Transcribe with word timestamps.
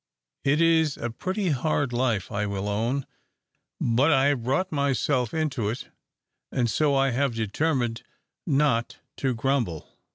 It 0.43 0.59
is 0.61 0.97
a 0.97 1.11
pretty 1.11 1.49
hard 1.49 1.93
life, 1.93 2.31
I 2.31 2.47
will 2.47 2.67
own; 2.67 3.05
but 3.79 4.11
I 4.11 4.29
have 4.29 4.41
brought 4.41 4.71
myself 4.71 5.31
into 5.31 5.69
it, 5.69 5.89
and 6.51 6.67
so 6.71 6.95
I 6.95 7.11
have 7.11 7.35
determined 7.35 8.01
not 8.47 8.97
to 9.17 9.35
grumble." 9.35 9.99